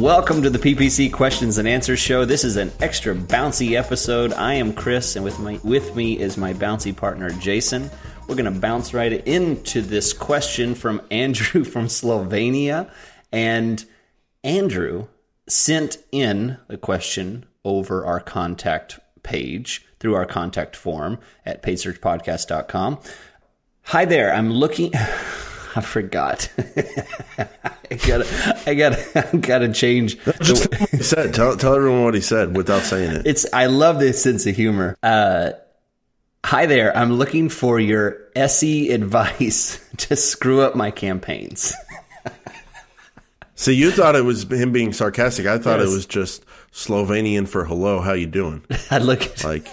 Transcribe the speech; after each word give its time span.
Welcome 0.00 0.42
to 0.44 0.48
the 0.48 0.58
PPC 0.58 1.12
Questions 1.12 1.58
and 1.58 1.68
Answers 1.68 1.98
Show. 1.98 2.24
This 2.24 2.42
is 2.42 2.56
an 2.56 2.72
extra 2.80 3.14
bouncy 3.14 3.78
episode. 3.78 4.32
I 4.32 4.54
am 4.54 4.72
Chris, 4.72 5.14
and 5.14 5.22
with 5.22 5.38
my 5.38 5.60
with 5.62 5.94
me 5.94 6.18
is 6.18 6.38
my 6.38 6.54
bouncy 6.54 6.96
partner 6.96 7.28
Jason. 7.28 7.90
We're 8.26 8.34
going 8.36 8.50
to 8.50 8.60
bounce 8.60 8.94
right 8.94 9.12
into 9.12 9.82
this 9.82 10.14
question 10.14 10.74
from 10.74 11.02
Andrew 11.10 11.64
from 11.70 11.88
Slovenia, 11.88 12.90
and 13.30 13.84
Andrew 14.42 15.08
sent 15.46 15.98
in 16.10 16.56
the 16.68 16.78
question 16.78 17.44
over 17.62 18.02
our 18.06 18.20
contact 18.20 19.00
page 19.22 19.84
through 19.98 20.14
our 20.14 20.24
contact 20.24 20.76
form 20.76 21.18
at 21.44 21.62
paidsearchpodcast.com. 21.62 23.00
Hi 23.82 24.06
there. 24.06 24.32
I'm 24.32 24.50
looking. 24.50 24.94
I 25.76 25.80
forgot. 25.82 26.50
I 26.58 27.94
gotta, 28.06 28.62
I 28.66 28.74
gotta, 28.74 29.28
I 29.32 29.36
gotta 29.36 29.72
change. 29.72 30.16
Just 30.42 30.70
tell, 30.70 30.80
what 30.80 30.90
he 30.90 31.02
said. 31.02 31.34
Tell, 31.34 31.56
tell 31.56 31.74
everyone 31.74 32.04
what 32.04 32.14
he 32.14 32.20
said 32.20 32.56
without 32.56 32.82
saying 32.82 33.12
it. 33.16 33.26
It's. 33.26 33.46
I 33.52 33.66
love 33.66 33.98
this 33.98 34.22
sense 34.22 34.46
of 34.46 34.56
humor. 34.56 34.96
Uh, 35.02 35.52
hi 36.44 36.66
there. 36.66 36.96
I'm 36.96 37.12
looking 37.12 37.48
for 37.48 37.78
your 37.78 38.18
SE 38.34 38.90
advice 38.90 39.84
to 39.98 40.16
screw 40.16 40.60
up 40.60 40.74
my 40.74 40.90
campaigns. 40.90 41.74
See, 43.54 43.74
you 43.74 43.90
thought 43.90 44.16
it 44.16 44.24
was 44.24 44.50
him 44.50 44.72
being 44.72 44.94
sarcastic. 44.94 45.46
I 45.46 45.58
thought 45.58 45.80
yes. 45.80 45.90
it 45.90 45.92
was 45.92 46.06
just 46.06 46.46
Slovenian 46.72 47.46
for 47.46 47.66
hello. 47.66 48.00
How 48.00 48.14
you 48.14 48.26
doing? 48.26 48.64
I 48.90 48.98
look 48.98 49.44
like. 49.44 49.68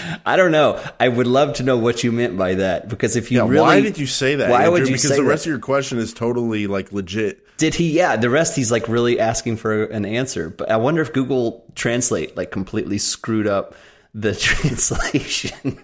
I 0.26 0.36
don't 0.36 0.52
know. 0.52 0.82
I 0.98 1.08
would 1.08 1.26
love 1.26 1.54
to 1.54 1.62
know 1.62 1.76
what 1.76 2.04
you 2.04 2.12
meant 2.12 2.36
by 2.36 2.54
that 2.54 2.88
because 2.88 3.16
if 3.16 3.30
you 3.30 3.38
yeah, 3.38 3.48
really, 3.48 3.60
why 3.60 3.80
did 3.80 3.98
you 3.98 4.06
say 4.06 4.36
that? 4.36 4.50
Why 4.50 4.64
Andrew? 4.64 4.72
would 4.72 4.88
you 4.88 4.94
because 4.94 5.16
the 5.16 5.22
rest 5.22 5.44
that? 5.44 5.50
of 5.50 5.52
your 5.52 5.60
question 5.60 5.98
is 5.98 6.12
totally 6.12 6.66
like 6.66 6.92
legit. 6.92 7.46
Did 7.56 7.74
he? 7.74 7.92
Yeah, 7.92 8.16
the 8.16 8.30
rest 8.30 8.56
he's 8.56 8.72
like 8.72 8.88
really 8.88 9.20
asking 9.20 9.56
for 9.56 9.84
an 9.84 10.04
answer. 10.04 10.50
But 10.50 10.70
I 10.70 10.76
wonder 10.76 11.02
if 11.02 11.12
Google 11.12 11.64
Translate 11.74 12.36
like 12.36 12.50
completely 12.50 12.98
screwed 12.98 13.46
up 13.46 13.74
the 14.14 14.34
translation. 14.36 15.78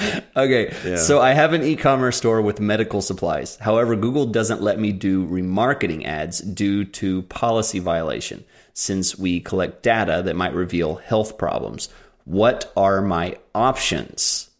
okay, 0.36 0.74
yeah. 0.84 0.96
so 0.96 1.20
I 1.20 1.32
have 1.32 1.52
an 1.52 1.62
e-commerce 1.62 2.16
store 2.16 2.40
with 2.40 2.60
medical 2.60 3.02
supplies. 3.02 3.56
However, 3.56 3.96
Google 3.96 4.26
doesn't 4.26 4.62
let 4.62 4.78
me 4.78 4.92
do 4.92 5.26
remarketing 5.26 6.04
ads 6.04 6.40
due 6.40 6.84
to 6.84 7.22
policy 7.22 7.78
violation 7.78 8.44
since 8.74 9.18
we 9.18 9.40
collect 9.40 9.82
data 9.82 10.22
that 10.24 10.36
might 10.36 10.54
reveal 10.54 10.96
health 10.96 11.36
problems. 11.36 11.88
What 12.28 12.70
are 12.76 13.00
my 13.00 13.38
options? 13.54 14.50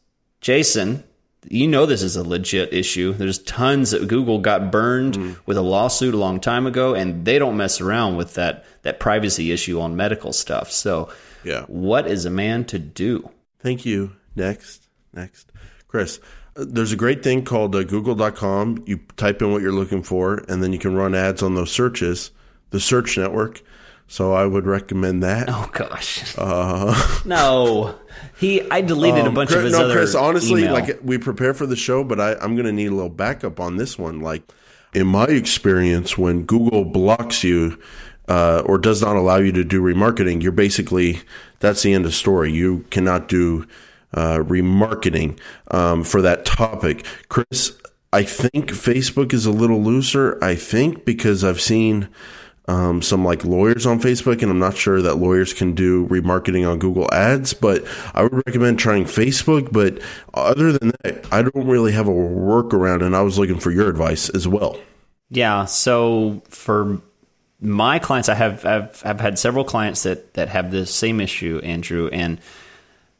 Jason, 0.40 1.04
you 1.46 1.68
know 1.68 1.84
this 1.84 2.02
is 2.02 2.16
a 2.16 2.26
legit 2.26 2.72
issue. 2.72 3.12
There's 3.12 3.40
tons 3.40 3.90
that 3.90 4.08
Google 4.08 4.38
got 4.38 4.72
burned 4.72 5.18
mm. 5.18 5.36
with 5.44 5.58
a 5.58 5.62
lawsuit 5.62 6.14
a 6.14 6.16
long 6.16 6.40
time 6.40 6.66
ago, 6.66 6.94
and 6.94 7.26
they 7.26 7.38
don't 7.38 7.58
mess 7.58 7.82
around 7.82 8.16
with 8.16 8.32
that 8.34 8.64
that 8.84 9.00
privacy 9.00 9.52
issue 9.52 9.82
on 9.82 9.96
medical 9.96 10.32
stuff. 10.32 10.72
So, 10.72 11.10
yeah, 11.44 11.64
what 11.66 12.06
is 12.06 12.24
a 12.24 12.30
man 12.30 12.64
to 12.66 12.78
do? 12.78 13.28
Thank 13.60 13.84
you. 13.84 14.16
Next, 14.34 14.88
next, 15.12 15.52
Chris. 15.88 16.20
Uh, 16.56 16.64
there's 16.66 16.92
a 16.92 16.96
great 16.96 17.22
thing 17.22 17.44
called 17.44 17.76
uh, 17.76 17.84
Google.com. 17.84 18.84
You 18.86 19.00
type 19.18 19.42
in 19.42 19.52
what 19.52 19.60
you're 19.60 19.72
looking 19.72 20.02
for, 20.02 20.42
and 20.48 20.62
then 20.62 20.72
you 20.72 20.78
can 20.78 20.96
run 20.96 21.14
ads 21.14 21.42
on 21.42 21.54
those 21.54 21.70
searches. 21.70 22.30
The 22.70 22.80
search 22.80 23.18
network 23.18 23.60
so 24.10 24.32
I 24.32 24.46
would 24.46 24.66
recommend 24.66 25.22
that. 25.22 25.48
Oh 25.50 25.68
gosh. 25.72 26.34
Uh, 26.36 27.20
no, 27.26 27.94
he. 28.38 28.68
I 28.70 28.80
deleted 28.80 29.20
um, 29.20 29.28
a 29.28 29.30
bunch 29.32 29.50
Chris, 29.50 29.58
of 29.58 29.64
his 29.64 29.72
no, 29.74 29.84
other. 29.84 29.94
Chris. 29.94 30.14
Honestly, 30.14 30.62
email. 30.62 30.72
like 30.72 30.98
we 31.02 31.18
prepare 31.18 31.52
for 31.52 31.66
the 31.66 31.76
show, 31.76 32.02
but 32.02 32.18
I, 32.18 32.32
I'm 32.36 32.54
going 32.54 32.66
to 32.66 32.72
need 32.72 32.86
a 32.86 32.94
little 32.94 33.10
backup 33.10 33.60
on 33.60 33.76
this 33.76 33.98
one. 33.98 34.20
Like 34.20 34.42
in 34.94 35.06
my 35.06 35.26
experience, 35.26 36.16
when 36.16 36.44
Google 36.44 36.86
blocks 36.86 37.44
you 37.44 37.78
uh, 38.28 38.62
or 38.64 38.78
does 38.78 39.02
not 39.02 39.16
allow 39.16 39.36
you 39.36 39.52
to 39.52 39.62
do 39.62 39.82
remarketing, 39.82 40.42
you're 40.42 40.52
basically 40.52 41.20
that's 41.60 41.82
the 41.82 41.92
end 41.92 42.06
of 42.06 42.14
story. 42.14 42.50
You 42.50 42.86
cannot 42.90 43.28
do 43.28 43.66
uh, 44.14 44.38
remarketing 44.38 45.38
um, 45.70 46.02
for 46.02 46.22
that 46.22 46.46
topic, 46.46 47.04
Chris. 47.28 47.76
I 48.10 48.22
think 48.22 48.70
Facebook 48.70 49.34
is 49.34 49.44
a 49.44 49.50
little 49.50 49.82
looser. 49.82 50.42
I 50.42 50.54
think 50.54 51.04
because 51.04 51.44
I've 51.44 51.60
seen 51.60 52.08
um, 52.68 53.00
some 53.00 53.24
like 53.24 53.44
lawyers 53.44 53.86
on 53.86 53.98
Facebook, 53.98 54.42
and 54.42 54.50
I'm 54.50 54.58
not 54.58 54.76
sure 54.76 55.00
that 55.02 55.16
lawyers 55.16 55.54
can 55.54 55.74
do 55.74 56.06
remarketing 56.06 56.70
on 56.70 56.78
Google 56.78 57.08
Ads, 57.12 57.54
but 57.54 57.84
I 58.14 58.22
would 58.22 58.34
recommend 58.46 58.78
trying 58.78 59.04
Facebook. 59.04 59.72
But 59.72 60.00
other 60.34 60.72
than 60.72 60.92
that, 61.02 61.26
I 61.32 61.42
don't 61.42 61.66
really 61.66 61.92
have 61.92 62.06
a 62.06 62.12
workaround, 62.12 63.02
and 63.02 63.16
I 63.16 63.22
was 63.22 63.38
looking 63.38 63.58
for 63.58 63.70
your 63.70 63.88
advice 63.88 64.28
as 64.28 64.46
well. 64.46 64.78
Yeah. 65.30 65.64
So 65.64 66.42
for 66.50 67.00
my 67.60 67.98
clients, 67.98 68.28
I 68.28 68.34
have 68.34 68.64
I've, 68.64 69.02
I've 69.04 69.20
had 69.20 69.38
several 69.38 69.64
clients 69.64 70.02
that 70.02 70.34
that 70.34 70.48
have 70.50 70.70
the 70.70 70.86
same 70.86 71.20
issue, 71.20 71.60
Andrew, 71.64 72.08
and 72.12 72.38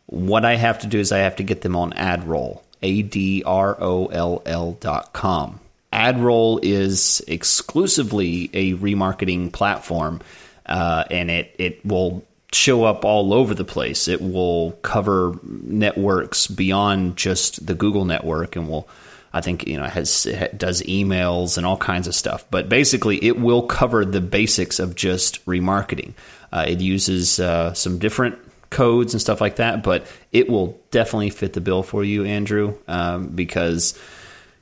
what 0.07 0.45
I 0.45 0.57
have 0.57 0.79
to 0.81 0.87
do 0.87 0.99
is 0.99 1.11
I 1.11 1.19
have 1.19 1.37
to 1.37 1.43
get 1.43 1.63
them 1.63 1.75
on 1.75 1.93
AdRoll, 1.93 2.61
A 2.83 3.03
D 3.03 3.43
R 3.45 3.77
O 3.81 4.07
L 4.07 4.43
L 4.45 4.73
dot 4.73 5.13
com. 5.13 5.61
AdRoll 5.99 6.61
is 6.63 7.21
exclusively 7.27 8.51
a 8.53 8.75
remarketing 8.75 9.53
platform, 9.53 10.21
uh, 10.65 11.05
and 11.11 11.29
it 11.29 11.55
it 11.59 11.85
will 11.85 12.25
show 12.53 12.85
up 12.85 13.05
all 13.05 13.35
over 13.35 13.53
the 13.53 13.65
place. 13.65 14.07
It 14.07 14.21
will 14.23 14.73
cover 14.83 15.35
networks 15.43 16.47
beyond 16.47 17.17
just 17.17 17.67
the 17.67 17.75
Google 17.75 18.05
network, 18.05 18.55
and 18.55 18.69
will 18.69 18.89
I 19.33 19.41
think 19.41 19.67
you 19.67 19.77
know 19.77 19.85
has 19.87 20.29
does 20.57 20.83
emails 20.83 21.57
and 21.57 21.67
all 21.67 21.77
kinds 21.77 22.07
of 22.07 22.15
stuff. 22.15 22.45
But 22.49 22.69
basically, 22.69 23.23
it 23.25 23.41
will 23.41 23.63
cover 23.63 24.05
the 24.05 24.21
basics 24.21 24.79
of 24.79 24.95
just 24.95 25.45
remarketing. 25.47 26.13
Uh, 26.53 26.65
it 26.69 26.81
uses 26.81 27.41
uh, 27.41 27.75
some 27.75 27.99
different 27.99 28.39
codes 28.71 29.15
and 29.15 29.21
stuff 29.21 29.41
like 29.41 29.57
that, 29.57 29.83
but 29.83 30.07
it 30.31 30.49
will 30.49 30.79
definitely 30.93 31.31
fit 31.31 31.55
the 31.55 31.61
bill 31.61 31.83
for 31.83 32.05
you, 32.05 32.25
Andrew, 32.25 32.77
um, 32.87 33.29
because 33.29 33.99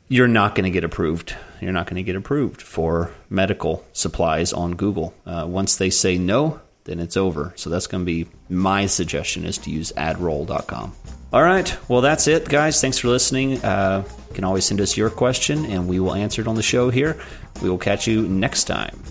you're 0.09 0.29
not 0.29 0.55
going 0.55 0.65
to 0.65 0.71
get 0.71 0.85
approved. 0.85 1.35
You're 1.61 1.73
not 1.73 1.87
going 1.87 1.97
to 1.97 2.03
get 2.03 2.17
approved 2.17 2.63
for 2.63 3.11
medical 3.29 3.85
supplies 3.93 4.53
on 4.53 4.77
Google. 4.77 5.15
Uh, 5.25 5.47
once 5.49 5.77
they 5.77 5.91
say 5.91 6.19
no, 6.19 6.61
then 6.85 7.01
it's 7.01 7.17
over. 7.17 7.53
So 7.57 7.71
that's 7.71 7.87
going 7.87 8.03
to 8.03 8.07
be 8.07 8.29
my 8.49 8.87
suggestion 8.87 9.45
is 9.45 9.59
to 9.59 9.71
use 9.71 9.93
adroll.com. 9.97 10.95
All 11.33 11.43
right. 11.43 11.77
Well, 11.89 12.01
that's 12.01 12.29
it, 12.29 12.49
guys. 12.49 12.81
Thanks 12.81 12.99
for 12.99 13.09
listening. 13.09 13.63
Uh, 13.65 14.05
you 14.29 14.35
can 14.35 14.45
always 14.45 14.65
send 14.65 14.81
us 14.81 14.97
your 14.97 15.11
question, 15.11 15.67
and 15.67 15.89
we 15.89 15.99
will 15.99 16.15
answer 16.15 16.41
it 16.41 16.49
on 16.49 16.55
the 16.55 16.63
show 16.63 16.89
here. 16.89 17.21
We 17.61 17.69
will 17.69 17.79
catch 17.79 18.07
you 18.07 18.29
next 18.29 18.65
time. 18.65 19.03